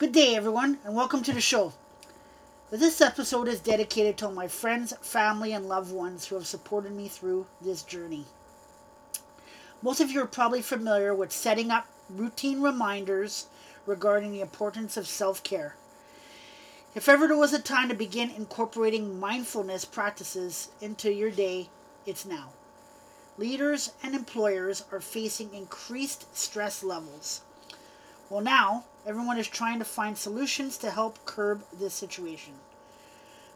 [0.00, 1.74] Good day, everyone, and welcome to the show.
[2.70, 7.06] This episode is dedicated to my friends, family, and loved ones who have supported me
[7.06, 8.24] through this journey.
[9.82, 13.48] Most of you are probably familiar with setting up routine reminders
[13.84, 15.76] regarding the importance of self care.
[16.94, 21.68] If ever there was a time to begin incorporating mindfulness practices into your day,
[22.06, 22.52] it's now.
[23.36, 27.42] Leaders and employers are facing increased stress levels.
[28.30, 32.54] Well, now everyone is trying to find solutions to help curb this situation.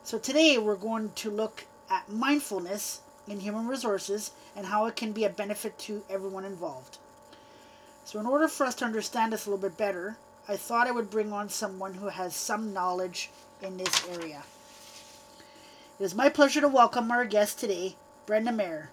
[0.02, 5.12] So, today we're going to look at mindfulness in human resources and how it can
[5.12, 6.99] be a benefit to everyone involved.
[8.05, 10.16] So, in order for us to understand this a little bit better,
[10.49, 13.30] I thought I would bring on someone who has some knowledge
[13.63, 14.43] in this area.
[15.99, 18.91] It is my pleasure to welcome our guest today, Brenda Meyer.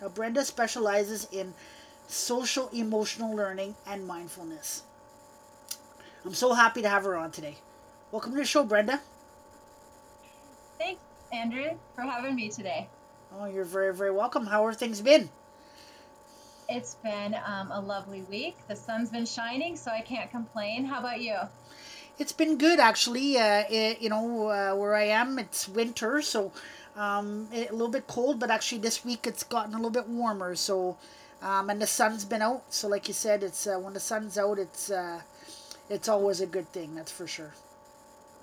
[0.00, 1.54] Now, Brenda specializes in
[2.08, 4.82] social emotional learning and mindfulness.
[6.24, 7.56] I'm so happy to have her on today.
[8.12, 9.00] Welcome to the show, Brenda.
[10.78, 11.00] Thanks,
[11.32, 12.88] Andrew, for having me today.
[13.38, 14.46] Oh, you're very, very welcome.
[14.46, 15.30] How are things been?
[16.68, 18.56] It's been um, a lovely week.
[18.68, 20.84] The sun's been shining, so I can't complain.
[20.84, 21.36] How about you?
[22.18, 23.38] It's been good, actually.
[23.38, 26.52] Uh, it, you know, uh, where I am, it's winter, so
[26.96, 30.06] um, it, a little bit cold, but actually this week it's gotten a little bit
[30.06, 30.54] warmer.
[30.54, 30.98] So,
[31.40, 32.64] um, and the sun's been out.
[32.68, 35.22] So, like you said, it's uh, when the sun's out, it's uh,
[35.90, 36.94] it's always a good thing.
[36.96, 37.52] That's for sure.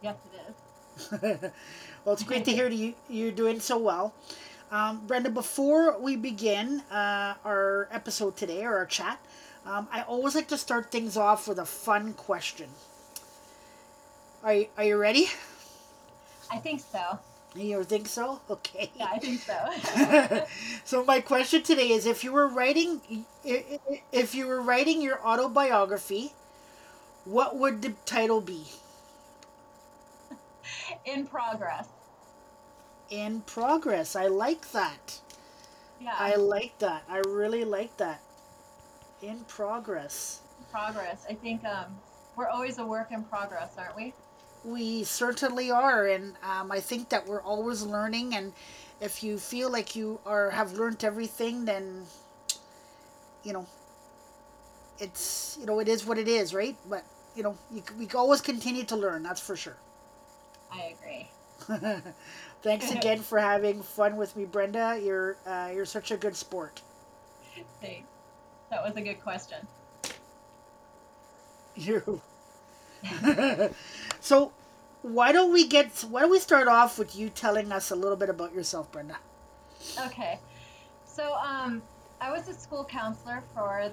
[0.02, 1.52] Yes, it is.
[2.06, 4.14] well, it's great to hear you you're doing so well.
[4.72, 9.20] Um, Brenda, before we begin uh, our episode today or our chat,
[9.66, 12.70] um, I always like to start things off with a fun question.
[14.44, 15.30] Are you, are you ready?
[16.52, 17.20] I think so.
[17.56, 18.42] You think so?
[18.50, 18.92] Okay.
[18.96, 20.46] Yeah, I think so.
[20.86, 23.26] so my question today is: If you were writing,
[24.12, 26.34] if you were writing your autobiography,
[27.30, 28.66] what would the title be?
[31.06, 31.88] In progress
[33.10, 34.16] in progress.
[34.16, 35.20] I like that.
[36.02, 36.16] Yeah.
[36.18, 37.04] I like that.
[37.10, 38.22] I really like that.
[39.22, 40.42] In progress.
[40.72, 41.26] Progress.
[41.30, 41.86] I think um,
[42.36, 44.14] we're always a work in progress, aren't we?
[44.64, 48.36] We certainly are, and um, I think that we're always learning.
[48.36, 48.54] And
[49.00, 52.04] if you feel like you are have learned everything, then
[53.44, 53.66] you know
[55.00, 56.76] it's you know it is what it is, right?
[56.90, 57.06] But
[57.38, 59.24] you know you, we always continue to learn.
[59.24, 59.78] That's for sure.
[60.74, 61.30] I agree.
[62.64, 65.00] Thanks again for having fun with me, Brenda.
[65.02, 66.82] You're uh, you're such a good sport.
[67.82, 68.08] Thanks.
[68.72, 69.68] That was a good question.
[71.80, 72.22] You.
[74.20, 74.52] so,
[75.04, 75.92] why don't we get?
[76.10, 79.18] Why don't we start off with you telling us a little bit about yourself, Brenda?
[80.08, 80.40] Okay.
[81.06, 81.84] So, um,
[82.20, 83.92] I was a school counselor for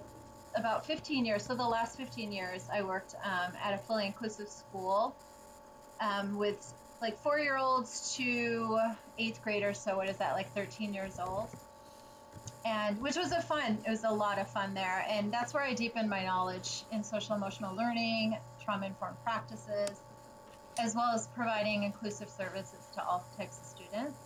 [0.56, 1.44] about 15 years.
[1.44, 5.14] So, the last 15 years, I worked um, at a fully inclusive school
[6.00, 8.78] um, with like four year olds to
[9.18, 9.78] eighth graders.
[9.78, 11.48] So what is that, like 13 years old?
[12.64, 15.04] And which was a fun, it was a lot of fun there.
[15.08, 20.00] And that's where I deepened my knowledge in social emotional learning, trauma informed practices,
[20.78, 24.18] as well as providing inclusive services to all types of students.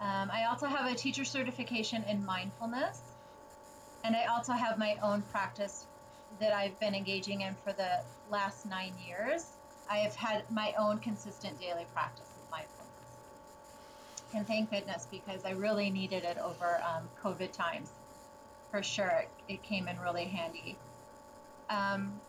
[0.00, 3.02] Um, I also have a teacher certification in mindfulness.
[4.04, 5.86] And I also have my own practice
[6.40, 9.52] that I've been engaging in for the last nine years.
[9.88, 12.92] I have had my own consistent daily practice of mindfulness.
[14.34, 17.90] And thank goodness because I really needed it over um, COVID times.
[18.70, 20.78] For sure, it came in really handy.
[21.68, 22.20] Um,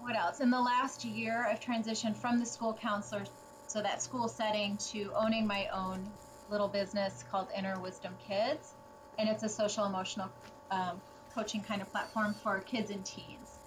[0.00, 0.40] what else?
[0.40, 3.24] In the last year, I've transitioned from the school counselor,
[3.66, 6.08] so that school setting, to owning my own
[6.48, 8.74] little business called Inner Wisdom Kids.
[9.18, 10.30] And it's a social emotional
[10.70, 11.00] um,
[11.34, 13.58] coaching kind of platform for kids and teens.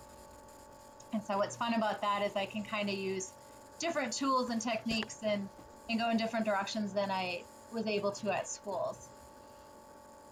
[1.13, 3.31] And so what's fun about that is I can kind of use
[3.79, 5.47] different tools and techniques and,
[5.89, 9.09] and go in different directions than I was able to at schools.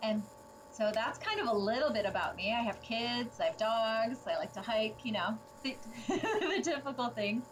[0.02, 0.24] And
[0.72, 2.54] so that's kind of a little bit about me.
[2.54, 5.76] I have kids, I have dogs, I like to hike, you know, the,
[6.08, 7.44] the typical things.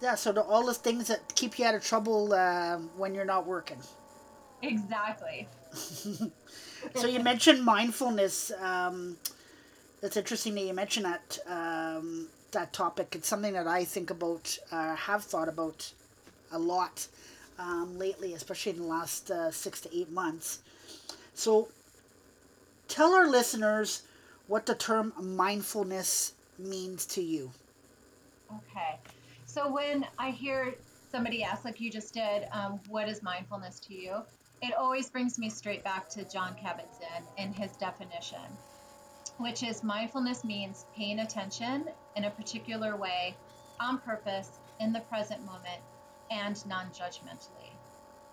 [0.00, 3.24] Yeah, so the, all the things that keep you out of trouble uh, when you're
[3.24, 3.78] not working.
[4.62, 5.48] Exactly.
[6.94, 8.52] so you mentioned mindfulness.
[8.60, 9.16] Um,
[10.02, 13.14] it's interesting that you mention that um, that topic.
[13.14, 15.92] It's something that I think about, uh, have thought about
[16.52, 17.06] a lot
[17.58, 20.60] um, lately, especially in the last uh, six to eight months.
[21.34, 21.68] So,
[22.88, 24.02] tell our listeners
[24.46, 27.50] what the term mindfulness means to you.
[28.50, 28.98] Okay,
[29.44, 30.74] so when I hear
[31.10, 34.22] somebody ask, like you just did, um, what is mindfulness to you?
[34.62, 38.58] It always brings me straight back to Jon Kabat-Zinn and his definition
[39.38, 43.36] which is mindfulness means paying attention in a particular way,
[43.80, 44.50] on purpose,
[44.80, 45.82] in the present moment,
[46.30, 47.70] and non judgmentally.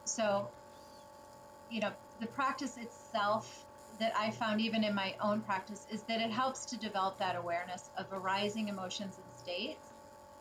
[0.05, 0.47] So,
[1.69, 3.65] you know, the practice itself
[3.99, 7.35] that I found even in my own practice is that it helps to develop that
[7.35, 9.85] awareness of arising emotions and states.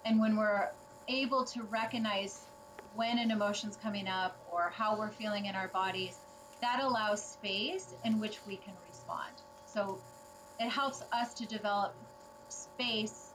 [0.05, 0.69] And when we're
[1.08, 2.46] able to recognize
[2.94, 6.17] when an emotion's coming up or how we're feeling in our bodies,
[6.61, 9.33] that allows space in which we can respond.
[9.67, 9.99] So
[10.61, 11.94] it helps us to develop
[12.49, 13.31] space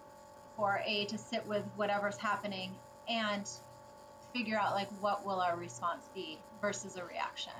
[0.56, 2.76] for a to sit with whatever's happening
[3.10, 3.48] and
[4.34, 7.54] figure out like what will our response be versus a reaction.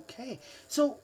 [0.00, 0.38] Okay.
[0.66, 0.98] So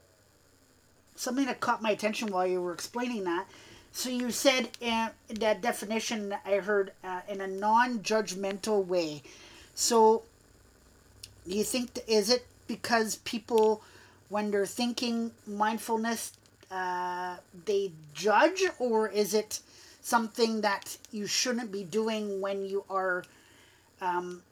[1.14, 3.46] something that caught my attention while you were explaining that.
[3.96, 9.22] So you said in that definition I heard uh, in a non-judgmental way.
[9.76, 10.24] So
[11.48, 13.82] do you think is it because people
[14.28, 16.32] when they're thinking mindfulness
[16.72, 17.36] uh,
[17.66, 19.60] they judge or is it
[20.02, 23.24] something that you shouldn't be doing when you are
[24.00, 24.42] um,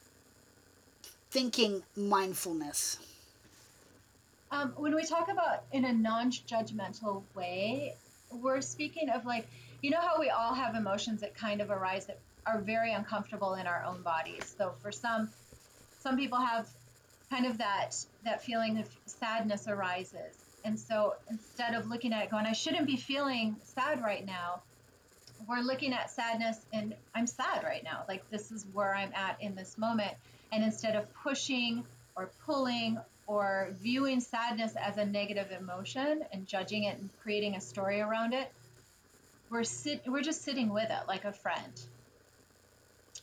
[1.32, 2.98] thinking mindfulness?
[4.52, 7.96] Um, when we talk about in a non-judgmental way,
[8.34, 9.46] we're speaking of like,
[9.82, 13.54] you know how we all have emotions that kind of arise that are very uncomfortable
[13.54, 14.54] in our own bodies.
[14.56, 15.28] So for some,
[16.00, 16.68] some people have
[17.30, 22.30] kind of that that feeling of sadness arises, and so instead of looking at it
[22.30, 24.62] going, I shouldn't be feeling sad right now,
[25.48, 28.04] we're looking at sadness and I'm sad right now.
[28.08, 30.12] Like this is where I'm at in this moment.
[30.52, 31.84] And instead of pushing
[32.16, 32.98] or pulling
[33.32, 38.34] or viewing sadness as a negative emotion and judging it and creating a story around
[38.34, 38.52] it,
[39.48, 41.72] we're sit we're just sitting with it like a friend.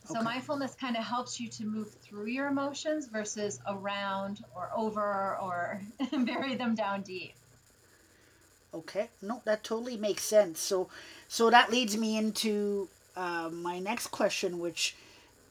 [0.06, 0.24] So okay.
[0.24, 5.80] mindfulness kind of helps you to move through your emotions versus around or over or
[6.26, 7.36] bury them down deep.
[8.74, 10.60] Okay, no, that totally makes sense.
[10.60, 10.90] So,
[11.28, 14.96] so that leads me into uh, my next question, which,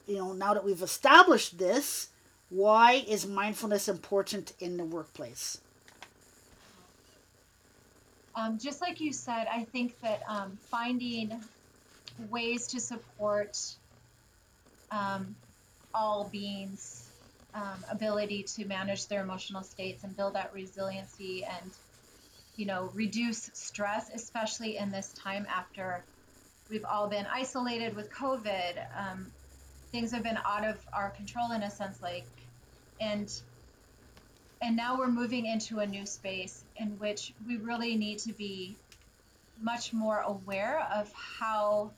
[0.06, 2.08] you know, now that we've established this,
[2.50, 5.60] why is mindfulness important in the workplace?
[8.34, 11.32] Um, just like you said, I think that um, finding
[12.30, 13.58] ways to support
[14.90, 15.34] um,
[15.94, 17.08] all beings'
[17.54, 21.70] um, ability to manage their emotional states and build that resiliency and
[22.58, 26.02] you know, reduce stress, especially in this time after
[26.68, 28.84] we've all been isolated with COVID.
[28.98, 29.28] Um,
[29.92, 32.26] things have been out of our control in a sense, like,
[33.00, 33.42] and
[34.60, 38.76] and now we're moving into a new space in which we really need to be
[39.60, 41.92] much more aware of how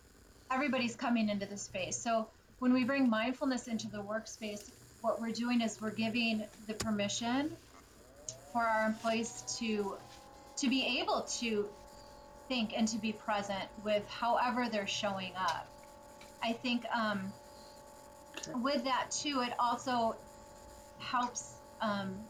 [0.50, 1.96] everybody's coming into the space.
[1.96, 4.70] So when we bring mindfulness into the workspace,
[5.00, 7.56] what we're doing is we're giving the permission
[8.52, 9.96] for our employees to
[10.58, 11.70] to be able to
[12.48, 15.66] think and to be present with however they're showing up.
[16.42, 17.32] I think um,
[18.56, 20.16] with that too, it also
[21.00, 22.28] helps um,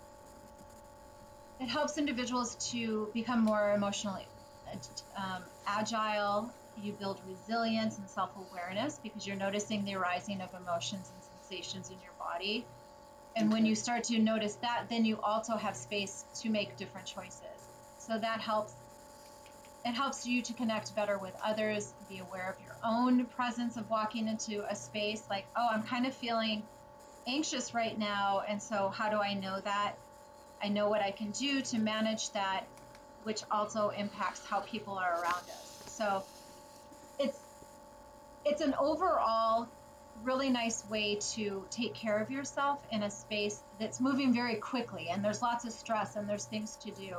[1.60, 4.26] it helps individuals to become more emotionally
[5.16, 6.50] um, agile.
[6.76, 11.90] You build resilience and self awareness because you're noticing the arising of emotions and sensations
[11.90, 12.66] in your body.
[13.36, 17.06] And when you start to notice that, then you also have space to make different
[17.06, 17.68] choices.
[17.98, 18.74] So that helps
[19.84, 23.88] it helps you to connect better with others, be aware of your own presence of
[23.88, 26.62] walking into a space like, oh, I'm kind of feeling
[27.26, 28.42] anxious right now.
[28.48, 29.94] And so, how do I know that?
[30.62, 32.64] I know what I can do to manage that,
[33.24, 35.82] which also impacts how people are around us.
[35.86, 36.22] So,
[37.18, 37.38] it's
[38.44, 39.68] it's an overall
[40.24, 45.08] really nice way to take care of yourself in a space that's moving very quickly
[45.08, 47.14] and there's lots of stress and there's things to do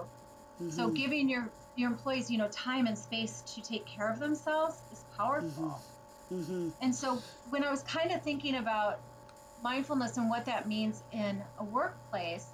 [0.61, 0.71] Mm-hmm.
[0.71, 4.77] So giving your your employees, you know, time and space to take care of themselves
[4.91, 5.81] is powerful.
[6.31, 6.41] Mm-hmm.
[6.41, 6.69] Mm-hmm.
[6.81, 8.99] And so when I was kind of thinking about
[9.61, 12.47] mindfulness and what that means in a workplace,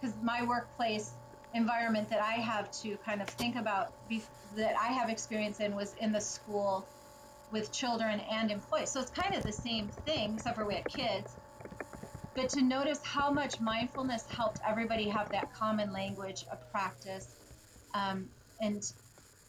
[0.00, 1.12] because my workplace
[1.54, 3.92] environment that I have to kind of think about
[4.56, 6.86] that I have experience in was in the school
[7.50, 8.90] with children and employees.
[8.90, 11.36] So it's kind of the same thing, except for we had kids.
[12.34, 17.28] But to notice how much mindfulness helped everybody have that common language of practice
[17.94, 18.82] um, and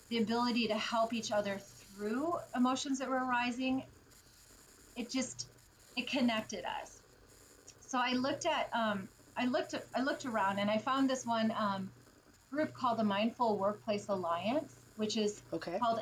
[0.10, 1.60] the ability to help each other
[1.96, 3.84] through emotions that were arising
[4.96, 5.48] it just
[5.96, 7.03] it connected us
[7.94, 9.08] so i looked at um,
[9.38, 11.88] i looked i looked around and i found this one um,
[12.52, 15.80] group called the mindful workplace alliance which is okay.
[15.80, 16.00] called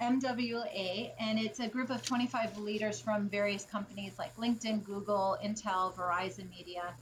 [0.00, 5.94] MWA, and it's a group of 25 leaders from various companies like LinkedIn, Google, Intel,
[5.94, 6.94] Verizon Media.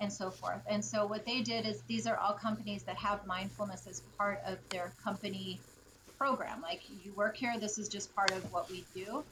[0.00, 0.62] and so forth.
[0.66, 4.40] And so what they did is these are all companies that have mindfulness as part
[4.44, 5.60] of their company
[6.18, 6.60] program.
[6.60, 9.22] Like you work here, this is just part of what we do.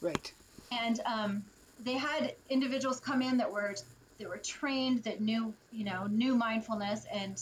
[0.00, 0.32] Right.
[0.70, 1.42] And um,
[1.82, 3.74] they had individuals come in that were
[4.18, 7.38] that were trained, that knew you know knew mindfulness and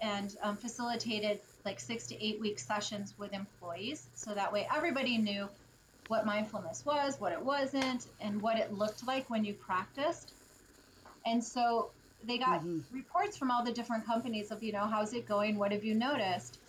[0.00, 4.10] and um, facilitated like six to eight week sessions with employees.
[4.14, 5.50] So that way everybody knew
[6.08, 10.34] what mindfulness was, what it wasn't, and what it looked like when you practiced.
[11.24, 12.86] And so they got Mhm.
[12.90, 15.58] reports from all the different companies of, you know, how's it going?
[15.58, 16.60] What have you noticed?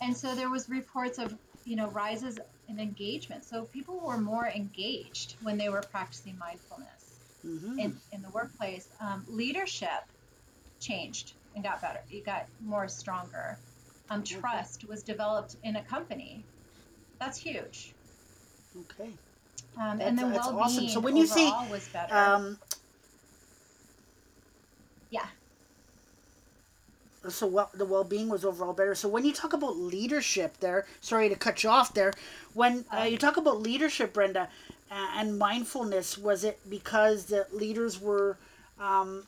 [0.00, 3.44] And so there was reports of, you know, rises in engagement.
[3.44, 6.99] So people were more engaged when they were practicing mindfulness
[7.42, 8.88] hmm in, in the workplace.
[9.00, 10.04] Um, leadership
[10.80, 12.00] changed and got better.
[12.10, 13.58] It got more stronger.
[14.10, 16.44] Um, trust was developed in a company.
[17.18, 17.92] That's huge.
[18.76, 19.10] Okay.
[19.78, 20.88] Um, That's- and then well-being awesome.
[20.88, 22.14] So when you say, overall was better.
[22.14, 22.58] Um,
[25.10, 25.26] yeah.
[27.28, 28.94] so well, the well-being was overall better.
[28.94, 32.12] So when you talk about leadership, there, sorry to cut you off there.
[32.54, 34.48] When uh, you talk about leadership, Brenda,
[34.90, 38.36] and mindfulness, was it because the leaders were
[38.78, 39.26] um,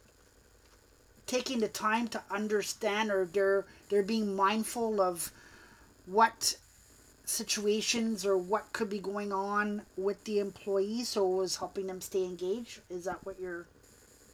[1.27, 5.31] taking the time to understand, or they're they're being mindful of
[6.07, 6.57] what
[7.25, 12.01] situations or what could be going on with the employees, so it was helping them
[12.01, 12.81] stay engaged?
[12.91, 13.67] Is that what you're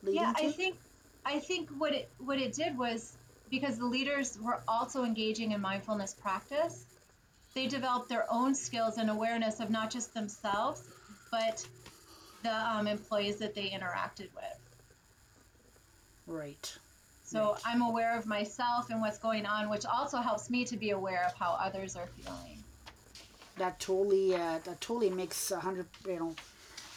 [0.03, 0.45] leading yeah to?
[0.45, 0.77] i think
[1.25, 3.17] i think what it what it did was
[3.51, 6.85] because the leaders were also engaging in mindfulness practice
[7.55, 10.83] they developed their own skills and awareness of not just themselves
[11.31, 11.67] but
[12.43, 14.59] the um, employees that they interacted with.
[16.27, 16.77] Right.
[17.25, 20.91] so i'm aware of myself and what's going on which also helps me to be
[20.91, 22.63] aware of how others are feeling.
[23.57, 26.35] That totally uh, that totally makes a hundred you know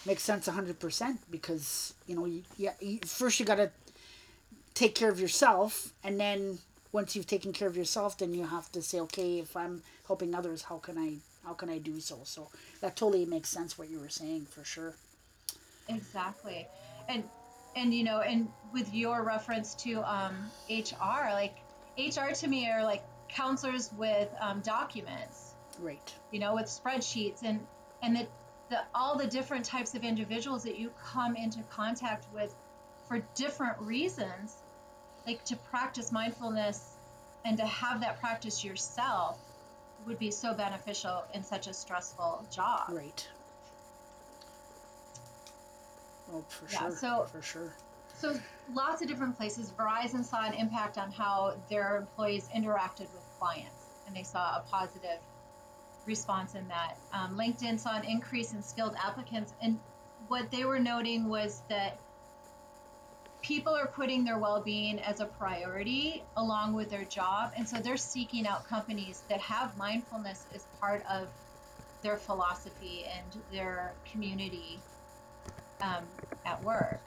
[0.05, 3.71] makes sense a hundred percent because you know you, yeah you, first you got to
[4.73, 6.59] take care of yourself and then
[6.91, 10.33] once you've taken care of yourself then you have to say okay if i'm helping
[10.35, 12.19] others how can i how can i do so?
[12.23, 12.49] So
[12.81, 14.95] that totally makes sense what you were saying for sure.
[15.89, 16.67] Exactly.
[17.07, 17.23] And
[17.75, 21.55] and you know, and with your reference to um, HR, like
[21.97, 26.13] HR to me are like counselors with um, documents, right.
[26.31, 27.65] You know, with spreadsheets and
[28.03, 28.27] and the,
[28.69, 32.53] the all the different types of individuals that you come into contact with
[33.07, 34.55] for different reasons,
[35.25, 36.95] like to practice mindfulness
[37.45, 39.39] and to have that practice yourself
[40.07, 42.89] would be so beneficial in such a stressful job.
[42.89, 43.27] right
[46.33, 47.73] oh for Yeah, sure so- for sure
[48.15, 48.39] So
[48.73, 49.71] lots of different places.
[49.71, 54.63] Verizon saw an impact on how their employees interacted with clients, and they saw a
[54.69, 55.17] positive
[56.05, 56.97] response in that.
[57.13, 59.79] Um, LinkedIn saw an increase in skilled applicants, and
[60.27, 61.97] what they were noting was that
[63.41, 67.97] people are putting their well-being as a priority along with their job, and so they're
[67.97, 71.29] seeking out companies that have mindfulness as part of
[72.01, 74.85] their philosophy and their community
[75.81, 76.07] um,
[76.45, 77.01] at work.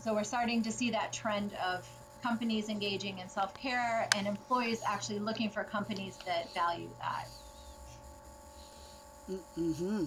[0.00, 1.88] So we're starting to see that trend of
[2.22, 7.28] companies engaging in self care and employees actually looking for companies that value that.
[9.28, 10.06] Mm-hmm.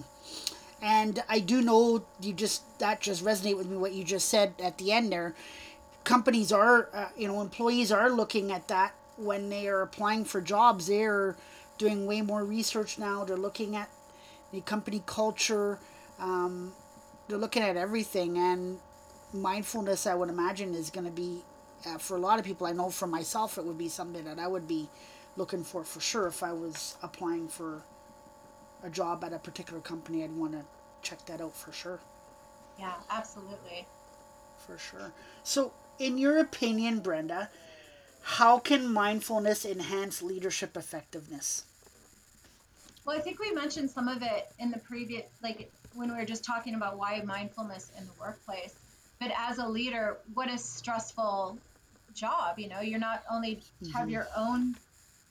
[0.82, 4.54] And I do know you just that just resonate with me what you just said
[4.60, 5.34] at the end there.
[6.02, 10.40] Companies are, uh, you know, employees are looking at that when they are applying for
[10.40, 10.88] jobs.
[10.88, 11.36] They're
[11.78, 13.24] doing way more research now.
[13.24, 13.88] They're looking at
[14.52, 15.78] the company culture.
[16.18, 16.72] Um,
[17.28, 18.78] they're looking at everything, and
[19.32, 21.42] mindfulness, I would imagine, is going to be
[21.86, 22.66] uh, for a lot of people.
[22.66, 24.88] I know for myself, it would be something that I would be
[25.36, 27.82] looking for for sure if I was applying for
[28.82, 30.62] a job at a particular company, I'd want to
[31.02, 32.00] check that out for sure.
[32.78, 33.86] Yeah, absolutely.
[34.66, 35.12] For sure.
[35.44, 37.48] So, in your opinion, Brenda,
[38.22, 41.64] how can mindfulness enhance leadership effectiveness?
[43.04, 46.24] Well, I think we mentioned some of it in the previous, like when we were
[46.24, 48.74] just talking about why mindfulness in the workplace.
[49.20, 51.58] But as a leader, what a stressful
[52.14, 52.58] job.
[52.58, 53.60] You know, you're not only
[53.92, 54.12] have Mhm.
[54.12, 54.76] your own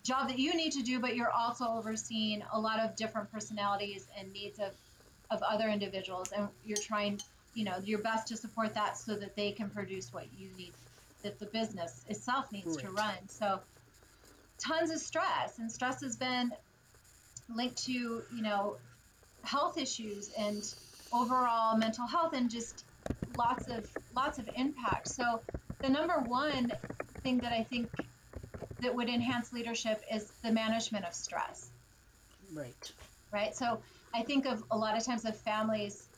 [0.04, 4.08] job that you need to do, but you're also overseeing a lot of different personalities
[4.18, 4.72] and needs of,
[5.30, 6.32] of other individuals.
[6.32, 7.20] And you're trying,
[7.54, 10.74] you know, your best to support that so that they can produce what you need,
[11.24, 13.28] that the business itself needs to run.
[13.28, 13.62] So,
[14.60, 15.60] tons of stress.
[15.60, 16.52] And stress has been
[17.50, 18.78] linked to you know
[19.44, 20.64] health issues and
[21.14, 22.86] overall mental health and just
[23.36, 25.42] lots of lots of impact so
[25.82, 26.72] the number one
[27.24, 27.90] thing that i think
[28.82, 31.72] that would enhance leadership is the management of stress
[32.54, 32.92] Right.
[33.32, 33.82] right so
[34.14, 36.10] i think of a lot of times of families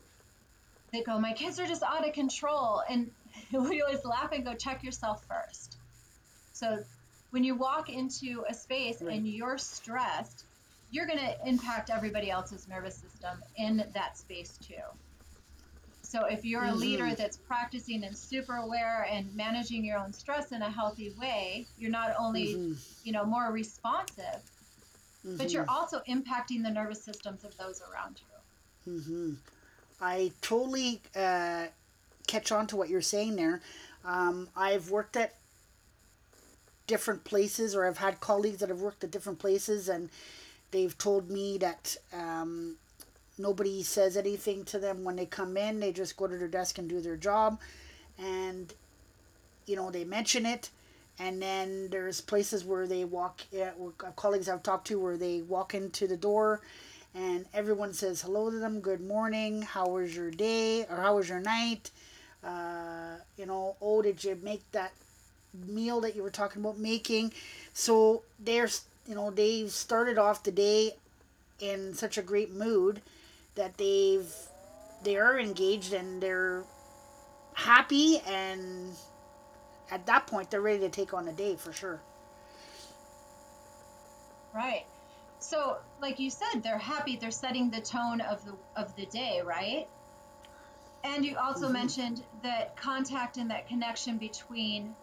[0.94, 2.82] that go, my kids are just out of control.
[2.90, 3.12] And
[3.52, 5.78] we always laugh and go, check yourself first.
[6.54, 6.84] So
[7.32, 9.16] when you walk into a space Right.
[9.16, 10.46] and you're stressed,
[10.92, 14.76] you're going to impact everybody else's nervous system in that space too.
[16.14, 17.18] So if you're a leader Mhm.
[17.18, 21.90] that's practicing and super aware and managing your own stress in a healthy way, you're
[21.90, 22.78] not only, Mhm.
[23.04, 24.44] you know, more responsive,
[25.24, 25.54] but Mhm.
[25.54, 28.94] you're also impacting the nervous systems of those around you.
[28.94, 29.34] Mm-hmm.
[30.00, 31.70] I totally uh,
[32.28, 33.62] catch on to what you're saying there.
[34.06, 35.34] Um, I've worked at
[36.86, 40.12] different places, or I've had colleagues that have worked at different places, and
[40.70, 42.78] they've told me that um,
[43.44, 45.80] nobody says anything to them when they come in.
[45.80, 47.60] They just go to their desk and do their job,
[48.18, 48.74] and
[49.68, 50.70] you know they mention it.
[51.20, 55.76] And then there's places where they walk, uh, colleagues I've talked to, where they walk
[55.76, 56.62] into the door
[57.16, 58.80] and everyone says hello to them.
[58.80, 59.62] Good morning.
[59.62, 60.86] How was your day?
[60.90, 61.92] Or how was your night?
[62.44, 64.92] Uh, you know oh did you make that
[65.68, 67.32] meal that you were talking about making?
[67.74, 70.96] So there's you know they've started off the day
[71.60, 73.02] in such a great mood
[73.56, 74.32] that they've
[75.04, 76.64] they are engaged and they're
[77.54, 78.96] happy and
[79.92, 82.00] at that point they're ready to take on the day for sure
[84.54, 84.86] Right.
[85.40, 87.18] So, like you said, they're happy.
[87.18, 89.88] They're setting the tone of the of the day, right?
[91.04, 91.74] And you also Mhm.
[91.74, 94.96] mentioned that contact and that connection between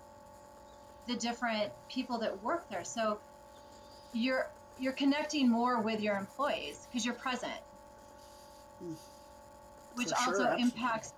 [1.06, 2.84] the different people that work there.
[2.84, 3.20] So,
[4.12, 7.60] you're you're connecting more with your employees because you're present.
[9.94, 10.62] Which sure, also absolutely.
[10.62, 11.12] impacts.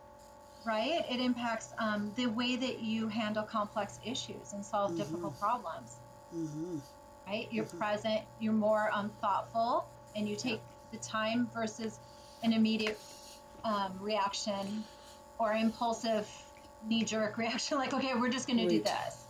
[0.65, 4.97] Right, it impacts um, the way that you handle complex issues and solve Mhm.
[4.97, 5.97] difficult problems
[6.31, 6.79] hmm
[7.27, 7.49] right?
[7.53, 7.79] You're Mhm.
[7.79, 10.61] present, you're more um, thoughtful, and you take
[10.93, 11.99] the time versus
[12.43, 12.99] an immediate
[13.65, 14.85] um, reaction
[15.39, 16.29] or impulsive
[16.89, 19.25] knee jerk reaction, like, okay, we're just going to do this.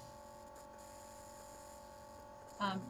[2.60, 2.80] Um,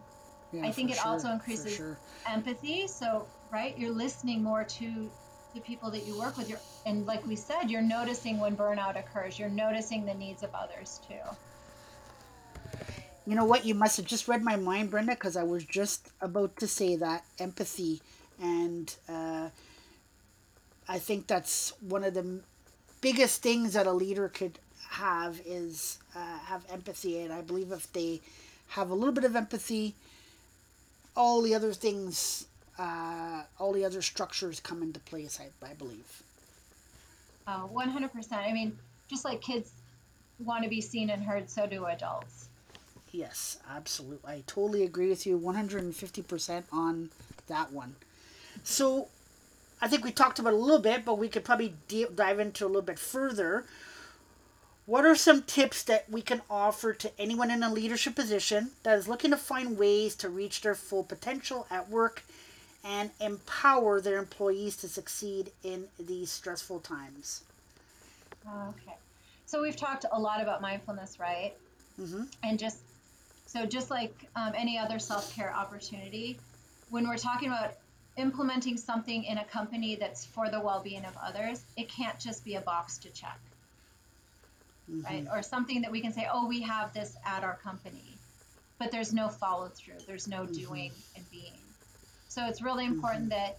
[0.53, 1.99] yeah, I think it also sure, for increases- sure.
[2.27, 5.11] empathy, so, right, you're listening more to
[5.55, 6.49] the people that you work with.
[6.49, 10.55] You're, and like we said, you're noticing when burnout occurs, you're noticing the needs of
[10.55, 11.15] others too.
[13.27, 13.65] You know what?
[13.65, 16.97] You must have just read my mind, Brenda, because I was just about to say
[16.97, 18.03] that empathy,
[18.41, 19.49] and uh,
[20.89, 22.41] I think that's one of the
[23.01, 27.93] biggest things that a leader could have is uh, have empathy, and I believe if
[27.93, 28.21] they
[28.69, 29.95] have a little bit of empathy,
[31.15, 32.47] all the other things,
[32.79, 35.41] uh, all the other structures come into place.
[35.41, 36.23] I, I believe.
[37.47, 38.33] Uh, 100%.
[38.33, 38.77] I mean,
[39.09, 39.73] just like kids
[40.45, 42.49] want to be seen and heard, so do adults.
[43.11, 44.33] Yes, absolutely.
[44.33, 47.11] I totally agree with you 150% on
[47.47, 47.95] that one.
[48.65, 49.09] So,
[49.81, 52.65] I think we talked about a little bit, but we could probably de- dive into
[52.65, 53.65] a little bit further.
[54.87, 58.99] What are some tips that we can offer to anyone in a leadership position that
[58.99, 62.25] is looking to find ways to reach their full potential at work
[62.85, 67.45] and empower their employees to succeed in these stressful times?
[68.47, 68.97] Okay.
[69.47, 71.53] So we've talked a lot about mindfulness, right?
[72.01, 72.25] Mm-hmm.
[72.43, 72.79] And just
[73.47, 76.39] so just like um, any other self-care opportunity,
[76.91, 77.75] when we're talking about
[78.17, 82.55] implementing something in a company that's for the well-being of others, it can't just be
[82.57, 83.39] a box to check,
[85.05, 85.27] right?
[85.31, 88.17] Or something that we can say, "Oh, we have this at our company,"
[88.79, 90.01] but there's no follow-through.
[90.07, 91.62] There's no doing and being.
[92.33, 93.59] So it's really important that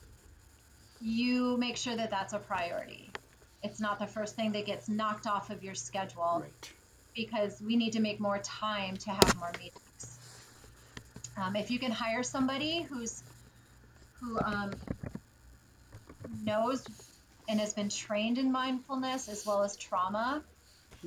[1.00, 3.14] you make sure that that's a priority.
[3.62, 6.70] It's not the first thing that gets knocked off of your schedule Right.
[7.16, 10.20] because we need to make more time to have more meetings.
[11.38, 13.22] Um, if you can hire somebody who's
[14.20, 14.72] who um,
[16.44, 16.90] knows
[17.48, 20.44] and has been trained in mindfulness as well as trauma,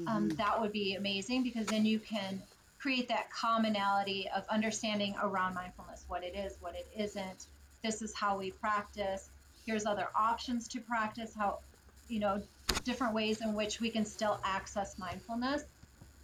[0.07, 2.43] um, that would be amazing because then you can
[2.81, 7.47] create that commonality of understanding around mindfulness what it is, what it isn't.
[7.87, 9.31] This is how we practice.
[9.65, 11.33] Here's other options to practice.
[11.39, 11.61] How,
[12.09, 12.43] you know,
[12.83, 15.63] different ways in which we can still access mindfulness.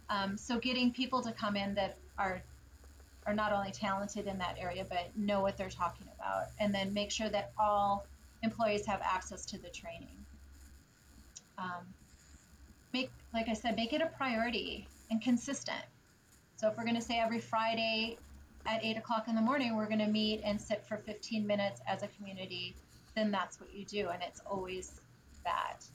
[0.09, 2.41] Um, so getting people to come in that are
[3.25, 6.93] are not only talented in that area but know what they're talking about, and then
[6.93, 8.05] make sure that all
[8.43, 10.17] employees have access to the training.
[11.57, 11.85] Um,
[12.91, 15.85] make, like I said, make it a priority and consistent.
[16.57, 18.17] So if we're going to say every Friday
[18.65, 21.81] at eight o'clock in the morning, we're going to meet and sit for 15 minutes
[21.87, 22.75] as a community,
[23.15, 24.91] then that's what you do, and it's always
[25.43, 25.85] that.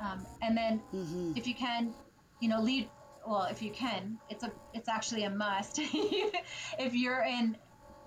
[0.00, 1.32] Um, and then Mm-hmm.
[1.36, 1.94] if you can,
[2.40, 2.88] you know, lead.
[3.26, 5.78] Well, if you can, it's a it's actually a must.
[6.78, 7.56] if you're in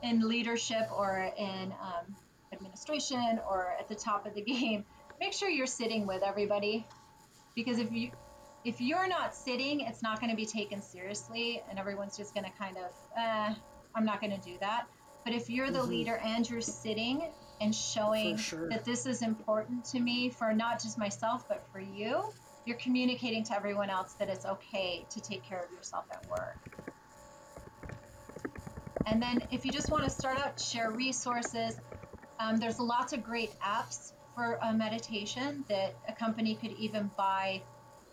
[0.04, 2.16] in leadership or in um,
[2.52, 4.84] administration or at the top of the game,
[5.20, 6.86] make sure you're sitting with everybody
[7.56, 8.12] because if you
[8.66, 12.46] if you're not sitting, it's not going to be taken seriously, and everyone's just going
[12.46, 13.54] to kind of, eh,
[13.96, 14.88] I'm not going to do that.
[15.24, 15.88] But if you're the Mhm.
[15.88, 18.68] leader and you're sitting and showing sure.
[18.70, 22.34] that this is important to me for not just myself but for you,
[22.66, 26.58] you're communicating to everyone else that it's okay to take care of yourself at work.
[29.06, 31.80] And then if you just want to start out, share resources.
[32.40, 37.62] Um, there's lots of great apps for uh, meditation that a company could even buy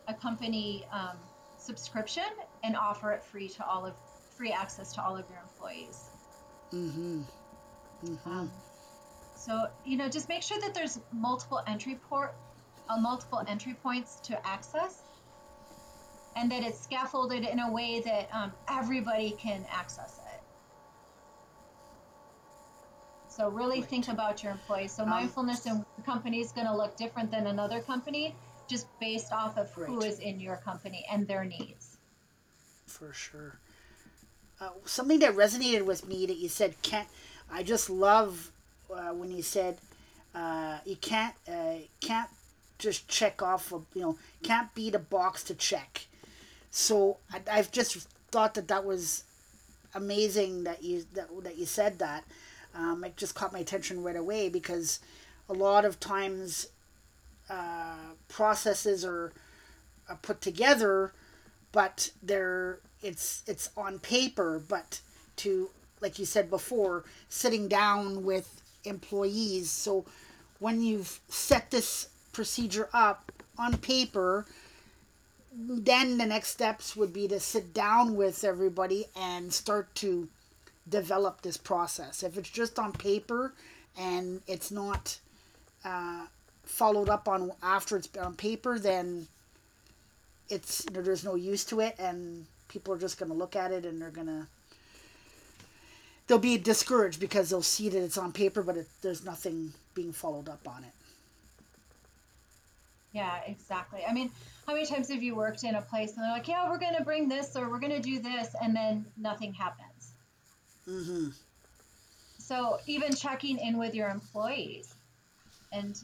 [0.08, 1.16] a company um,
[1.58, 2.24] subscription
[2.64, 3.94] and offer it free to all of
[4.36, 6.10] free access to all of your employees.
[6.72, 7.22] Mm-hmm.
[8.04, 8.30] Mm-hmm.
[8.30, 8.50] Um,
[9.36, 12.34] so you know, just make sure that there's multiple entry port,
[12.88, 15.02] uh, multiple entry points to access,
[16.36, 20.40] and that it's scaffolded in a way that um, everybody can access it.
[23.28, 23.88] So really Right.
[23.88, 24.92] think about your employees.
[24.92, 28.34] So Um, mindfulness in one company is going to look different than another company,
[28.72, 31.98] just based off of who is in your company and their needs.
[32.87, 33.58] For sure.
[34.61, 37.08] Uh, something that resonated with me that you said can't.
[37.52, 38.50] I just love
[38.90, 39.76] uh, when you said
[40.35, 42.30] uh, you can't uh, can't
[42.78, 43.72] just check off.
[43.72, 46.06] A, you know, can't beat a box to check.
[46.70, 49.24] So I, I've just thought that that was
[49.94, 52.24] amazing that you that, that you said that.
[52.74, 55.00] Um, it just caught my attention right away because
[55.48, 56.68] a lot of times
[57.50, 59.33] uh, processes are,
[60.09, 61.12] are put together
[61.72, 65.00] but they're it's it's on paper but
[65.37, 69.70] to like you said before sitting down with employees.
[69.70, 70.05] So
[70.59, 74.46] when you've set this procedure up on paper
[75.55, 80.28] then the next steps would be to sit down with everybody and start to
[80.88, 82.22] develop this process.
[82.22, 83.52] If it's just on paper
[83.98, 85.18] and it's not
[85.85, 86.26] uh,
[86.64, 89.27] followed up on after it's on paper then
[90.48, 93.57] it's you know, there's no use to it and people are just going to look
[93.57, 94.46] at it and they're going to
[96.27, 100.12] they'll be discouraged because they'll see that it's on paper but it, there's nothing being
[100.12, 100.92] followed up on it
[103.12, 104.03] Yeah, exactly.
[104.09, 104.31] I mean,
[104.66, 106.96] how many times have you worked in a place and they're like, yeah, we're going
[106.96, 110.12] to bring this or we're going to do this, and then nothing happens?
[110.88, 111.29] mm-hmm
[112.38, 114.94] So even checking in with your employees
[115.72, 115.96] and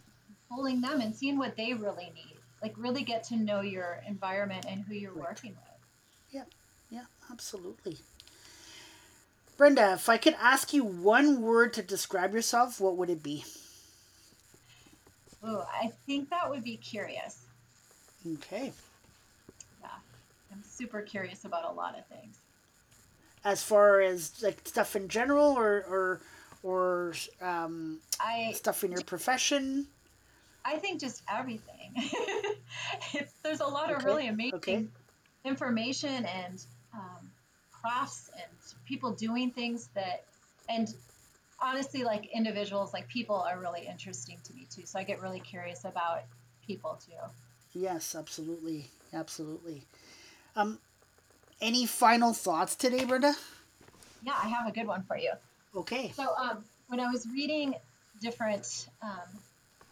[0.50, 4.66] pulling them and seeing what they really need, like really get to know your environment
[4.68, 5.28] and who you're Right.
[5.30, 5.80] working with.
[6.30, 6.44] yeah
[6.90, 7.98] yeah, absolutely
[9.56, 13.44] brenda if i could ask you one word to describe yourself what would it be
[15.42, 17.42] Oh, I think that would be curious.
[18.34, 18.72] okay
[19.80, 19.88] Yeah,
[20.52, 22.38] I'm super curious about a lot of things.
[23.44, 26.20] as far as like stuff in general or or
[26.64, 29.87] or um, I stuff in your profession
[30.68, 31.92] I think just everything.
[33.14, 34.85] it's, there's a lot of really amazing okay.
[35.44, 37.31] information and um,
[37.72, 38.52] crafts and
[38.85, 40.24] people doing things that,
[40.68, 40.94] and
[41.59, 44.83] honestly, like individuals, like people are really interesting to me too.
[44.85, 46.24] So I get really curious about
[46.66, 47.81] people too.
[47.81, 49.85] Yes, absolutely, absolutely.
[50.54, 50.78] Um,
[51.62, 53.33] any final thoughts today, Brenda?
[54.22, 55.33] Yeah, I have a good one for you.
[55.74, 56.12] Okay.
[56.14, 57.74] So um, when I was reading
[58.20, 59.38] different um,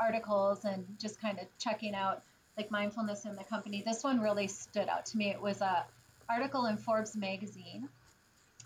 [0.00, 2.22] articles and just kind of checking out
[2.56, 5.30] like mindfulness in the company, this one really stood out to me.
[5.30, 5.86] It was a
[6.28, 7.88] article in Forbes magazine,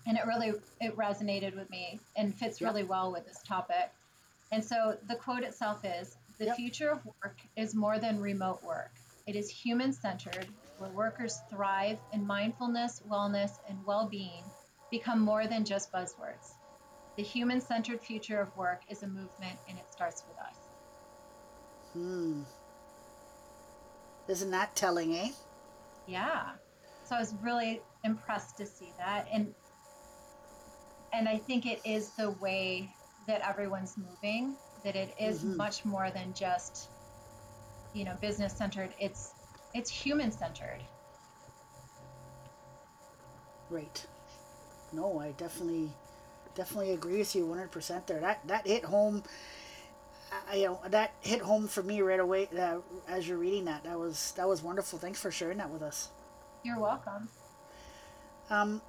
[0.07, 2.69] and it really it resonated with me and fits Yep.
[2.69, 3.91] really well with this topic.
[4.51, 6.55] And so the quote itself is: "The Yep.
[6.55, 8.91] future of work is more than remote work.
[9.27, 14.43] It is human-centered, where workers thrive in mindfulness, wellness, and well-being."
[14.89, 16.55] Become more than just buzzwords.
[17.15, 20.60] The human centered future of work is a movement and it starts with us.
[21.93, 22.43] Hmm.
[24.27, 25.31] Isn't that telling, eh?
[26.07, 26.51] Yeah.
[27.03, 29.27] So I was really impressed to see that.
[29.31, 29.53] And
[31.13, 32.95] and I think it is the way
[33.27, 35.57] that everyone's moving, that it is Mhm.
[35.57, 36.89] much more than just,
[37.93, 38.93] you know, business centered.
[38.99, 39.33] It's
[39.73, 40.83] it's human centered.
[43.69, 44.05] Right.
[44.93, 45.91] No, I definitely,
[46.55, 48.19] definitely agree with you 100% there.
[48.19, 49.23] That that hit home.
[50.51, 53.83] I, you know, that hit home for me right away uh, as you're reading that.
[53.85, 54.99] That was that was wonderful.
[54.99, 56.09] Thanks for sharing that with us.
[56.63, 57.29] You're welcome.
[58.49, 58.81] Um,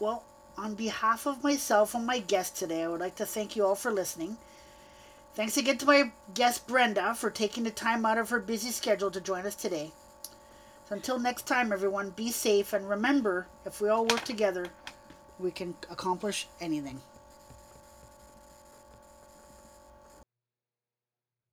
[0.00, 0.24] well,
[0.56, 3.74] on behalf of myself and my guest today, I would like to thank you all
[3.74, 4.38] for listening.
[5.34, 9.10] Thanks again to my guest Brenda for taking the time out of her busy schedule
[9.10, 9.90] to join us today.
[10.88, 14.66] So until next time, everyone, be safe and remember if we all work together,
[15.38, 17.00] we can accomplish anything.